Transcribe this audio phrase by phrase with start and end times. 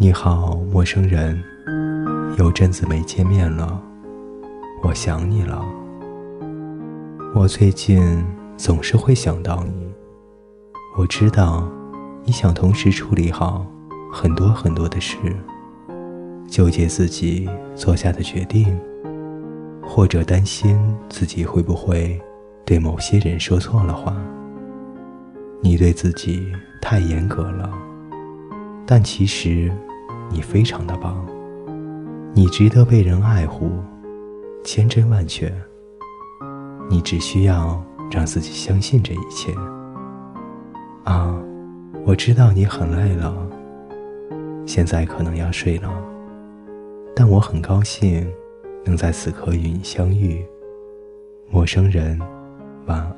[0.00, 1.42] 你好，陌生人，
[2.38, 3.82] 有阵子没见面了，
[4.80, 5.60] 我想你了。
[7.34, 8.24] 我最近
[8.56, 9.92] 总是会想到你。
[10.96, 11.68] 我知道，
[12.22, 13.66] 你想同时处理好
[14.12, 15.16] 很多很多的事，
[16.46, 18.78] 纠结自己做下的决定，
[19.82, 20.78] 或者担心
[21.08, 22.20] 自己会不会
[22.64, 24.16] 对某些人说错了话。
[25.60, 27.68] 你对自己太严格了，
[28.86, 29.72] 但其实。
[30.30, 31.26] 你非常的棒，
[32.34, 33.70] 你值得被人爱护，
[34.62, 35.52] 千真万确。
[36.90, 39.52] 你只需要让自己相信这一切。
[41.04, 41.34] 啊，
[42.04, 43.34] 我知道你很累了，
[44.66, 45.90] 现在可能要睡了，
[47.16, 48.26] 但我很高兴
[48.84, 50.44] 能在此刻与你相遇。
[51.50, 52.20] 陌生人，
[52.86, 53.00] 晚